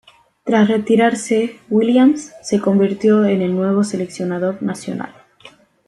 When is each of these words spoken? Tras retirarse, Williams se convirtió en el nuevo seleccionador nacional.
Tras 0.45 0.67
retirarse, 0.67 1.59
Williams 1.69 2.33
se 2.41 2.59
convirtió 2.59 3.23
en 3.25 3.43
el 3.43 3.55
nuevo 3.55 3.83
seleccionador 3.83 4.63
nacional. 4.63 5.13